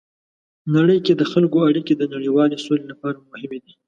نړۍ 0.75 0.99
کې 1.05 1.13
د 1.15 1.23
خلکو 1.31 1.57
اړیکې 1.69 1.93
د 1.97 2.03
نړیوالې 2.13 2.57
سولې 2.65 2.85
لپاره 2.91 3.17
مهمې 3.31 3.59
دي. 3.63 3.73